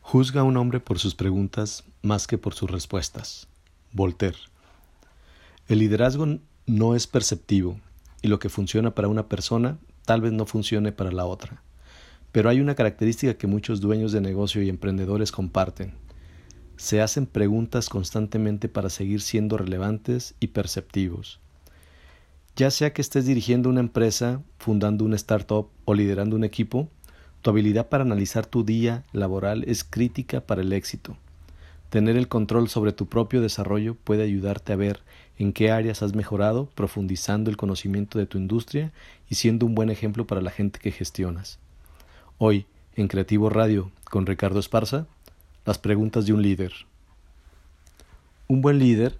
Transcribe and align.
Juzga 0.00 0.40
a 0.40 0.44
un 0.44 0.56
hombre 0.56 0.80
por 0.80 0.98
sus 0.98 1.14
preguntas 1.14 1.84
más 2.02 2.26
que 2.26 2.38
por 2.38 2.54
sus 2.54 2.70
respuestas. 2.70 3.46
Voltaire. 3.92 4.38
El 5.68 5.78
liderazgo 5.78 6.38
no 6.66 6.96
es 6.96 7.06
perceptivo 7.06 7.78
y 8.22 8.28
lo 8.28 8.38
que 8.38 8.48
funciona 8.48 8.94
para 8.94 9.08
una 9.08 9.28
persona 9.28 9.78
tal 10.04 10.20
vez 10.20 10.32
no 10.32 10.46
funcione 10.46 10.90
para 10.90 11.12
la 11.12 11.26
otra. 11.26 11.62
Pero 12.32 12.48
hay 12.48 12.60
una 12.60 12.74
característica 12.74 13.34
que 13.34 13.46
muchos 13.46 13.80
dueños 13.80 14.10
de 14.12 14.20
negocio 14.20 14.62
y 14.62 14.68
emprendedores 14.68 15.30
comparten. 15.30 15.94
Se 16.76 17.00
hacen 17.00 17.26
preguntas 17.26 17.88
constantemente 17.88 18.68
para 18.68 18.90
seguir 18.90 19.20
siendo 19.20 19.58
relevantes 19.58 20.34
y 20.40 20.48
perceptivos. 20.48 21.40
Ya 22.56 22.70
sea 22.70 22.92
que 22.92 23.02
estés 23.02 23.26
dirigiendo 23.26 23.68
una 23.68 23.80
empresa, 23.80 24.42
fundando 24.58 25.04
una 25.04 25.16
startup 25.16 25.68
o 25.84 25.94
liderando 25.94 26.36
un 26.36 26.44
equipo, 26.44 26.88
tu 27.42 27.50
habilidad 27.50 27.88
para 27.88 28.04
analizar 28.04 28.46
tu 28.46 28.64
día 28.64 29.04
laboral 29.12 29.64
es 29.66 29.84
crítica 29.84 30.40
para 30.40 30.62
el 30.62 30.72
éxito. 30.72 31.16
Tener 31.88 32.16
el 32.16 32.28
control 32.28 32.68
sobre 32.68 32.92
tu 32.92 33.06
propio 33.06 33.40
desarrollo 33.40 33.94
puede 33.94 34.22
ayudarte 34.22 34.72
a 34.72 34.76
ver 34.76 35.00
en 35.38 35.52
qué 35.52 35.70
áreas 35.70 36.02
has 36.02 36.14
mejorado, 36.14 36.66
profundizando 36.74 37.50
el 37.50 37.56
conocimiento 37.56 38.18
de 38.18 38.26
tu 38.26 38.38
industria 38.38 38.92
y 39.28 39.36
siendo 39.36 39.66
un 39.66 39.74
buen 39.74 39.90
ejemplo 39.90 40.26
para 40.26 40.40
la 40.40 40.50
gente 40.50 40.78
que 40.78 40.92
gestionas. 40.92 41.58
Hoy, 42.38 42.66
en 42.94 43.08
Creativo 43.08 43.50
Radio, 43.50 43.90
con 44.04 44.26
Ricardo 44.26 44.60
Esparza, 44.60 45.06
las 45.64 45.78
preguntas 45.78 46.26
de 46.26 46.32
un 46.32 46.42
líder. 46.42 46.72
Un 48.46 48.60
buen 48.60 48.78
líder 48.78 49.18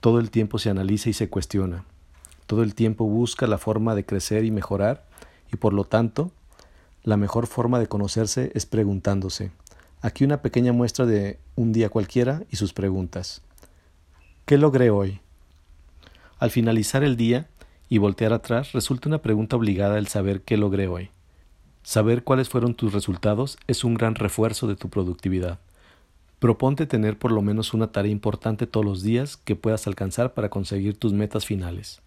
todo 0.00 0.20
el 0.20 0.30
tiempo 0.30 0.58
se 0.58 0.70
analiza 0.70 1.10
y 1.10 1.14
se 1.14 1.28
cuestiona. 1.28 1.84
Todo 2.46 2.62
el 2.62 2.74
tiempo 2.74 3.06
busca 3.06 3.46
la 3.46 3.58
forma 3.58 3.94
de 3.94 4.04
crecer 4.04 4.44
y 4.44 4.50
mejorar 4.50 5.04
y 5.52 5.56
por 5.56 5.72
lo 5.72 5.84
tanto 5.84 6.30
la 7.06 7.16
mejor 7.16 7.46
forma 7.46 7.78
de 7.78 7.86
conocerse 7.86 8.50
es 8.54 8.66
preguntándose. 8.66 9.52
Aquí 10.02 10.24
una 10.24 10.42
pequeña 10.42 10.72
muestra 10.72 11.06
de 11.06 11.38
un 11.54 11.72
día 11.72 11.88
cualquiera 11.88 12.42
y 12.50 12.56
sus 12.56 12.72
preguntas. 12.72 13.42
¿Qué 14.44 14.58
logré 14.58 14.90
hoy? 14.90 15.20
Al 16.40 16.50
finalizar 16.50 17.04
el 17.04 17.16
día 17.16 17.46
y 17.88 17.98
voltear 17.98 18.32
atrás 18.32 18.72
resulta 18.72 19.08
una 19.08 19.18
pregunta 19.18 19.54
obligada 19.54 19.98
el 19.98 20.08
saber 20.08 20.42
qué 20.42 20.56
logré 20.56 20.88
hoy. 20.88 21.10
Saber 21.84 22.24
cuáles 22.24 22.48
fueron 22.48 22.74
tus 22.74 22.92
resultados 22.92 23.56
es 23.68 23.84
un 23.84 23.94
gran 23.94 24.16
refuerzo 24.16 24.66
de 24.66 24.74
tu 24.74 24.90
productividad. 24.90 25.60
Proponte 26.40 26.86
tener 26.86 27.16
por 27.16 27.30
lo 27.30 27.40
menos 27.40 27.72
una 27.72 27.92
tarea 27.92 28.10
importante 28.10 28.66
todos 28.66 28.84
los 28.84 29.04
días 29.04 29.36
que 29.36 29.54
puedas 29.54 29.86
alcanzar 29.86 30.34
para 30.34 30.50
conseguir 30.50 30.98
tus 30.98 31.12
metas 31.12 31.46
finales. 31.46 32.02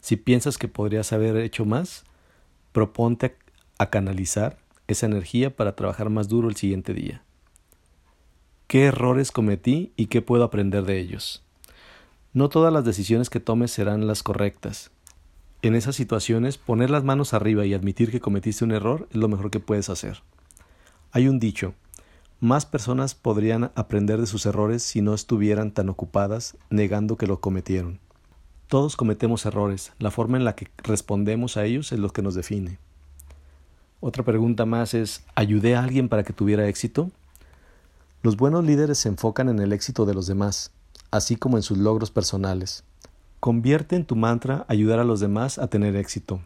Si 0.00 0.16
piensas 0.16 0.58
que 0.58 0.66
podrías 0.66 1.12
haber 1.12 1.36
hecho 1.36 1.64
más, 1.64 2.02
proponte 2.72 3.36
a 3.82 3.90
canalizar 3.90 4.58
esa 4.86 5.06
energía 5.06 5.56
para 5.56 5.74
trabajar 5.74 6.08
más 6.08 6.28
duro 6.28 6.48
el 6.48 6.56
siguiente 6.56 6.94
día. 6.94 7.22
¿Qué 8.68 8.84
errores 8.84 9.32
cometí 9.32 9.92
y 9.96 10.06
qué 10.06 10.22
puedo 10.22 10.44
aprender 10.44 10.84
de 10.84 10.98
ellos? 10.98 11.42
No 12.32 12.48
todas 12.48 12.72
las 12.72 12.84
decisiones 12.84 13.28
que 13.28 13.40
tomes 13.40 13.72
serán 13.72 14.06
las 14.06 14.22
correctas. 14.22 14.92
En 15.62 15.74
esas 15.74 15.96
situaciones, 15.96 16.58
poner 16.58 16.90
las 16.90 17.04
manos 17.04 17.34
arriba 17.34 17.66
y 17.66 17.74
admitir 17.74 18.10
que 18.10 18.20
cometiste 18.20 18.64
un 18.64 18.70
error 18.70 19.08
es 19.10 19.16
lo 19.16 19.28
mejor 19.28 19.50
que 19.50 19.60
puedes 19.60 19.90
hacer. 19.90 20.22
Hay 21.10 21.28
un 21.28 21.40
dicho, 21.40 21.74
más 22.40 22.64
personas 22.64 23.14
podrían 23.14 23.72
aprender 23.74 24.20
de 24.20 24.26
sus 24.26 24.46
errores 24.46 24.82
si 24.82 25.02
no 25.02 25.12
estuvieran 25.12 25.72
tan 25.72 25.88
ocupadas 25.88 26.56
negando 26.70 27.16
que 27.16 27.26
lo 27.26 27.40
cometieron. 27.40 27.98
Todos 28.68 28.96
cometemos 28.96 29.44
errores, 29.44 29.92
la 29.98 30.12
forma 30.12 30.38
en 30.38 30.44
la 30.44 30.54
que 30.54 30.68
respondemos 30.78 31.56
a 31.56 31.64
ellos 31.64 31.92
es 31.92 31.98
lo 31.98 32.10
que 32.10 32.22
nos 32.22 32.34
define. 32.34 32.78
Otra 34.04 34.24
pregunta 34.24 34.66
más 34.66 34.94
es, 34.94 35.22
¿ayudé 35.36 35.76
a 35.76 35.84
alguien 35.84 36.08
para 36.08 36.24
que 36.24 36.32
tuviera 36.32 36.66
éxito? 36.66 37.12
Los 38.20 38.36
buenos 38.36 38.64
líderes 38.64 38.98
se 38.98 39.08
enfocan 39.08 39.48
en 39.48 39.60
el 39.60 39.72
éxito 39.72 40.06
de 40.06 40.12
los 40.12 40.26
demás, 40.26 40.72
así 41.12 41.36
como 41.36 41.56
en 41.56 41.62
sus 41.62 41.78
logros 41.78 42.10
personales. 42.10 42.82
Convierte 43.38 43.94
en 43.94 44.04
tu 44.04 44.16
mantra 44.16 44.64
ayudar 44.66 44.98
a 44.98 45.04
los 45.04 45.20
demás 45.20 45.58
a 45.58 45.68
tener 45.68 45.94
éxito. 45.94 46.40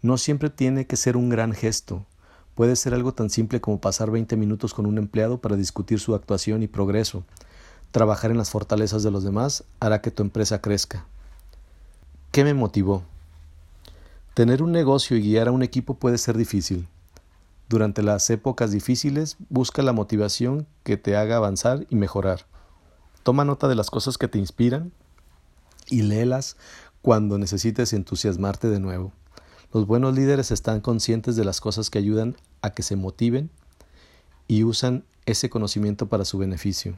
No 0.00 0.16
siempre 0.16 0.48
tiene 0.48 0.86
que 0.86 0.96
ser 0.96 1.18
un 1.18 1.28
gran 1.28 1.52
gesto. 1.52 2.06
Puede 2.54 2.74
ser 2.74 2.94
algo 2.94 3.12
tan 3.12 3.28
simple 3.28 3.60
como 3.60 3.82
pasar 3.82 4.10
20 4.10 4.34
minutos 4.36 4.72
con 4.72 4.86
un 4.86 4.96
empleado 4.96 5.42
para 5.42 5.56
discutir 5.56 6.00
su 6.00 6.14
actuación 6.14 6.62
y 6.62 6.68
progreso. 6.68 7.22
Trabajar 7.90 8.30
en 8.30 8.38
las 8.38 8.48
fortalezas 8.48 9.02
de 9.02 9.10
los 9.10 9.24
demás 9.24 9.62
hará 9.78 10.00
que 10.00 10.10
tu 10.10 10.22
empresa 10.22 10.62
crezca. 10.62 11.04
¿Qué 12.32 12.44
me 12.44 12.54
motivó? 12.54 13.02
Tener 14.38 14.62
un 14.62 14.70
negocio 14.70 15.16
y 15.16 15.20
guiar 15.22 15.48
a 15.48 15.50
un 15.50 15.64
equipo 15.64 15.94
puede 15.94 16.16
ser 16.16 16.36
difícil. 16.36 16.86
Durante 17.68 18.04
las 18.04 18.30
épocas 18.30 18.70
difíciles, 18.70 19.36
busca 19.48 19.82
la 19.82 19.92
motivación 19.92 20.68
que 20.84 20.96
te 20.96 21.16
haga 21.16 21.38
avanzar 21.38 21.88
y 21.90 21.96
mejorar. 21.96 22.46
Toma 23.24 23.44
nota 23.44 23.66
de 23.66 23.74
las 23.74 23.90
cosas 23.90 24.16
que 24.16 24.28
te 24.28 24.38
inspiran 24.38 24.92
y 25.88 26.02
léelas 26.02 26.56
cuando 27.02 27.36
necesites 27.36 27.92
entusiasmarte 27.92 28.68
de 28.68 28.78
nuevo. 28.78 29.12
Los 29.72 29.88
buenos 29.88 30.14
líderes 30.14 30.52
están 30.52 30.82
conscientes 30.82 31.34
de 31.34 31.44
las 31.44 31.60
cosas 31.60 31.90
que 31.90 31.98
ayudan 31.98 32.36
a 32.62 32.70
que 32.70 32.84
se 32.84 32.94
motiven 32.94 33.50
y 34.46 34.62
usan 34.62 35.02
ese 35.26 35.50
conocimiento 35.50 36.06
para 36.06 36.24
su 36.24 36.38
beneficio. 36.38 36.96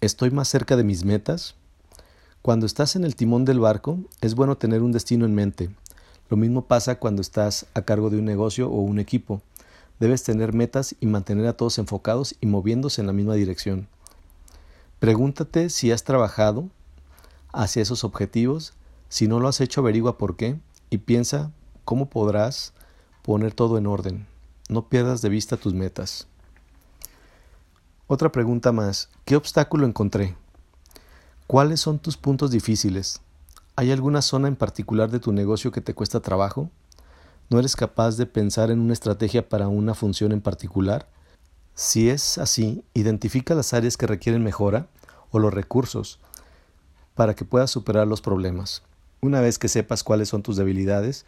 ¿Estoy 0.00 0.32
más 0.32 0.48
cerca 0.48 0.76
de 0.76 0.82
mis 0.82 1.04
metas? 1.04 1.54
Cuando 2.42 2.66
estás 2.66 2.96
en 2.96 3.04
el 3.04 3.14
timón 3.14 3.44
del 3.44 3.60
barco, 3.60 4.00
es 4.20 4.34
bueno 4.34 4.58
tener 4.58 4.82
un 4.82 4.90
destino 4.90 5.24
en 5.24 5.36
mente, 5.36 5.70
lo 6.30 6.36
mismo 6.36 6.66
pasa 6.66 7.00
cuando 7.00 7.22
estás 7.22 7.66
a 7.74 7.82
cargo 7.82 8.08
de 8.08 8.18
un 8.18 8.24
negocio 8.24 8.70
o 8.70 8.80
un 8.80 9.00
equipo. 9.00 9.42
Debes 9.98 10.22
tener 10.22 10.54
metas 10.54 10.94
y 11.00 11.06
mantener 11.06 11.46
a 11.48 11.56
todos 11.56 11.78
enfocados 11.78 12.36
y 12.40 12.46
moviéndose 12.46 13.00
en 13.00 13.08
la 13.08 13.12
misma 13.12 13.34
dirección. 13.34 13.88
Pregúntate 15.00 15.70
si 15.70 15.90
has 15.90 16.04
trabajado 16.04 16.68
hacia 17.52 17.82
esos 17.82 18.04
objetivos. 18.04 18.74
Si 19.08 19.26
no 19.26 19.40
lo 19.40 19.48
has 19.48 19.60
hecho, 19.60 19.80
averigua 19.80 20.18
por 20.18 20.36
qué 20.36 20.56
y 20.88 20.98
piensa 20.98 21.50
cómo 21.84 22.08
podrás 22.08 22.74
poner 23.22 23.52
todo 23.52 23.76
en 23.76 23.88
orden. 23.88 24.28
No 24.68 24.88
pierdas 24.88 25.22
de 25.22 25.30
vista 25.30 25.56
tus 25.56 25.74
metas. 25.74 26.28
Otra 28.06 28.30
pregunta 28.30 28.70
más. 28.70 29.08
¿Qué 29.24 29.34
obstáculo 29.34 29.84
encontré? 29.84 30.36
¿Cuáles 31.48 31.80
son 31.80 31.98
tus 31.98 32.16
puntos 32.16 32.52
difíciles? 32.52 33.20
¿Hay 33.80 33.92
alguna 33.92 34.20
zona 34.20 34.46
en 34.46 34.56
particular 34.56 35.10
de 35.10 35.20
tu 35.20 35.32
negocio 35.32 35.72
que 35.72 35.80
te 35.80 35.94
cuesta 35.94 36.20
trabajo? 36.20 36.68
¿No 37.48 37.58
eres 37.58 37.76
capaz 37.76 38.18
de 38.18 38.26
pensar 38.26 38.70
en 38.70 38.78
una 38.78 38.92
estrategia 38.92 39.48
para 39.48 39.68
una 39.68 39.94
función 39.94 40.32
en 40.32 40.42
particular? 40.42 41.08
Si 41.74 42.10
es 42.10 42.36
así, 42.36 42.84
identifica 42.92 43.54
las 43.54 43.72
áreas 43.72 43.96
que 43.96 44.06
requieren 44.06 44.44
mejora 44.44 44.88
o 45.30 45.38
los 45.38 45.54
recursos 45.54 46.20
para 47.14 47.34
que 47.34 47.46
puedas 47.46 47.70
superar 47.70 48.06
los 48.06 48.20
problemas. 48.20 48.82
Una 49.22 49.40
vez 49.40 49.58
que 49.58 49.68
sepas 49.68 50.04
cuáles 50.04 50.28
son 50.28 50.42
tus 50.42 50.58
debilidades, 50.58 51.24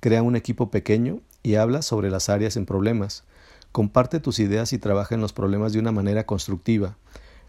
crea 0.00 0.24
un 0.24 0.34
equipo 0.34 0.72
pequeño 0.72 1.20
y 1.44 1.54
habla 1.54 1.82
sobre 1.82 2.10
las 2.10 2.28
áreas 2.28 2.56
en 2.56 2.66
problemas. 2.66 3.22
Comparte 3.70 4.18
tus 4.18 4.40
ideas 4.40 4.72
y 4.72 4.78
trabaja 4.78 5.14
en 5.14 5.20
los 5.20 5.32
problemas 5.32 5.72
de 5.72 5.78
una 5.78 5.92
manera 5.92 6.26
constructiva. 6.26 6.96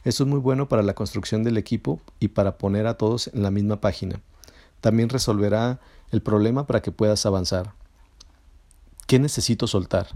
Esto 0.03 0.25
es 0.25 0.29
muy 0.29 0.39
bueno 0.39 0.69
para 0.69 0.83
la 0.83 0.93
construcción 0.93 1.43
del 1.43 1.57
equipo 1.57 1.99
y 2.19 2.27
para 2.27 2.59
poner 2.59 2.85
a 2.85 2.99
todos 2.99 3.31
en 3.33 3.41
la 3.41 3.49
misma 3.49 3.81
página 3.81 4.21
también 4.83 5.07
resolverá 5.07 5.79
el 6.11 6.21
problema 6.21 6.67
para 6.67 6.81
que 6.81 6.91
puedas 6.91 7.25
avanzar. 7.25 7.73
¿Qué 9.07 9.17
necesito 9.17 9.65
soltar? 9.65 10.09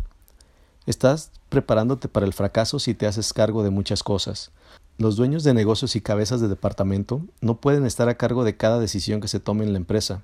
Estás 0.85 1.31
preparándote 1.47 2.09
para 2.09 2.25
el 2.25 2.33
fracaso 2.33 2.77
si 2.77 2.93
te 2.93 3.07
haces 3.07 3.31
cargo 3.31 3.63
de 3.63 3.69
muchas 3.69 4.03
cosas. 4.03 4.51
Los 4.97 5.15
dueños 5.15 5.45
de 5.45 5.53
negocios 5.53 5.95
y 5.95 6.01
cabezas 6.01 6.41
de 6.41 6.49
departamento 6.49 7.21
no 7.39 7.61
pueden 7.61 7.85
estar 7.85 8.09
a 8.09 8.17
cargo 8.17 8.43
de 8.43 8.57
cada 8.57 8.77
decisión 8.77 9.21
que 9.21 9.29
se 9.29 9.39
tome 9.39 9.63
en 9.63 9.71
la 9.71 9.77
empresa. 9.77 10.23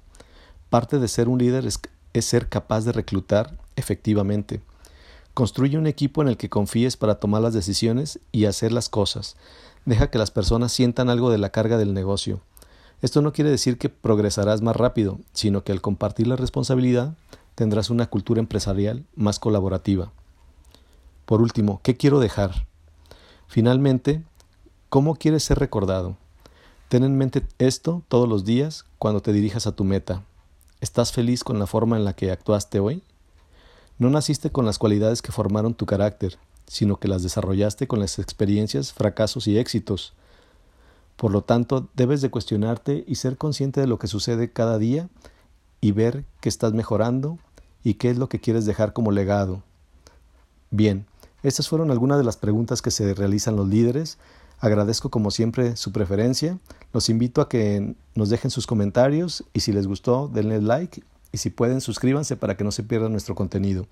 Parte 0.69 0.99
de 0.99 1.07
ser 1.07 1.29
un 1.29 1.39
líder 1.39 1.65
es, 1.65 1.79
ser 2.25 2.49
capaz 2.49 2.83
de 2.83 2.91
reclutar 2.91 3.57
efectivamente. 3.77 4.61
Construye 5.33 5.77
un 5.77 5.87
equipo 5.87 6.21
en 6.21 6.27
el 6.27 6.35
que 6.35 6.49
confíes 6.49 6.97
para 6.97 7.15
tomar 7.15 7.41
las 7.41 7.53
decisiones 7.53 8.19
y 8.33 8.43
hacer 8.43 8.73
las 8.73 8.89
cosas. 8.89 9.37
Deja 9.85 10.09
que 10.09 10.17
las 10.17 10.31
personas 10.31 10.73
sientan 10.73 11.09
algo 11.09 11.31
de 11.31 11.37
la 11.37 11.51
carga 11.51 11.77
del 11.77 11.93
negocio. 11.93 12.41
Esto 13.03 13.21
no 13.21 13.33
quiere 13.33 13.49
decir 13.49 13.77
que 13.77 13.89
progresarás 13.89 14.61
más 14.61 14.77
rápido, 14.77 15.19
sino 15.33 15.65
que 15.65 15.73
al 15.73 15.81
compartir 15.81 16.25
la 16.25 16.37
responsabilidad 16.37 17.15
tendrás 17.53 17.89
una 17.89 18.05
cultura 18.09 18.39
empresarial 18.39 19.05
más 19.13 19.39
colaborativa. 19.39 20.13
Por 21.25 21.41
último, 21.41 21.81
¿qué 21.83 21.97
quiero 21.97 22.21
dejar? 22.21 22.65
Finalmente, 23.45 24.23
¿cómo 24.87 25.15
quieres 25.15 25.43
ser 25.43 25.59
recordado? 25.59 26.15
Ten 26.87 27.03
en 27.03 27.17
mente 27.17 27.45
esto 27.59 28.03
todos 28.07 28.29
los 28.29 28.45
días 28.45 28.85
cuando 28.99 29.21
te 29.21 29.33
dirijas 29.33 29.67
a 29.67 29.75
tu 29.75 29.83
meta. 29.83 30.23
¿Estás 30.79 31.11
feliz 31.11 31.43
con 31.43 31.59
la 31.59 31.67
forma 31.67 31.97
en 31.97 32.05
la 32.05 32.13
que 32.13 32.31
actuaste 32.31 32.79
hoy? 32.79 33.03
No 33.99 34.11
naciste 34.11 34.49
con 34.49 34.65
las 34.65 34.79
cualidades 34.79 35.21
que 35.21 35.33
formaron 35.33 35.73
tu 35.73 35.85
carácter, 35.85 36.37
sino 36.67 37.01
que 37.01 37.09
las 37.09 37.21
desarrollaste 37.21 37.85
con 37.85 37.99
las 37.99 38.17
experiencias, 38.17 38.93
fracasos 38.93 39.45
y 39.47 39.57
éxitos. 39.57 40.13
Por 41.15 41.31
lo 41.31 41.43
tanto, 41.43 41.89
debes 41.95 42.21
de 42.21 42.29
cuestionarte 42.29 43.03
y 43.07 43.15
ser 43.15 43.37
consciente 43.37 43.81
de 43.81 43.87
lo 43.87 43.99
que 43.99 44.07
sucede 44.07 44.51
cada 44.51 44.77
día 44.77 45.09
y 45.81 45.91
ver 45.91 46.25
que 46.41 46.49
estás 46.49 46.73
mejorando 46.73 47.37
y 47.83 47.95
qué 47.95 48.09
es 48.09 48.17
lo 48.17 48.29
que 48.29 48.39
quieres 48.39 48.65
dejar 48.65 48.93
como 48.93 49.11
legado. 49.11 49.63
Bien, 50.71 51.05
Estas 51.43 51.67
fueron 51.67 51.91
algunas 51.91 52.17
de 52.17 52.23
las 52.23 52.37
preguntas 52.37 52.81
que 52.81 52.89
se 52.89 53.13
realizan 53.13 53.57
los 53.57 53.67
líderes. 53.67 54.17
Agradezco 54.61 55.09
como 55.09 55.29
siempre 55.29 55.75
su 55.75 55.91
preferencia. 55.91 56.57
Los 56.93 57.09
invito 57.09 57.41
a 57.41 57.49
que 57.49 57.95
nos 58.15 58.29
dejen 58.29 58.49
sus 58.49 58.65
comentarios 58.65 59.43
y 59.51 59.59
si 59.59 59.73
les 59.73 59.85
gustó 59.85 60.29
denle 60.33 60.61
like 60.61 61.03
y 61.33 61.37
si 61.37 61.49
pueden 61.49 61.81
suscríbanse 61.81 62.37
para 62.37 62.55
que 62.55 62.63
no 62.63 62.71
se 62.71 62.83
pierda 62.83 63.09
nuestro 63.09 63.35
contenido. 63.35 63.87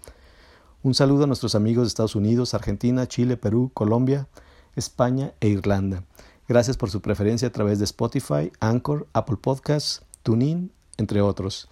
Un 0.82 0.94
saludo 0.94 1.26
a 1.26 1.28
nuestros 1.28 1.54
amigos 1.54 1.84
de 1.84 1.88
Estados 1.90 2.16
Unidos, 2.16 2.54
Argentina, 2.54 3.06
Chile, 3.06 3.36
Perú, 3.36 3.70
Colombia, 3.74 4.28
España 4.78 5.34
e 5.42 5.50
Irlanda. 5.50 6.06
Gracias 6.52 6.76
por 6.76 6.90
su 6.90 7.02
preferencia 7.02 7.48
a 7.48 7.52
través 7.54 7.80
de 7.80 7.86
Spotify, 7.86 8.52
Anchor, 8.60 9.08
Apple 9.14 9.38
Podcasts, 9.42 10.02
TuneIn, 10.22 10.74
entre 10.98 11.22
otros. 11.22 11.70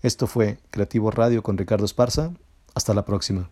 Esto 0.00 0.28
fue 0.28 0.60
Creativo 0.70 1.10
Radio 1.10 1.42
con 1.42 1.58
Ricardo 1.58 1.84
Esparza. 1.84 2.32
Hasta 2.72 2.94
la 2.94 3.04
próxima. 3.04 3.50